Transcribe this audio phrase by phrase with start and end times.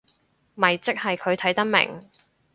[0.55, 2.01] 咪即係佢睇得明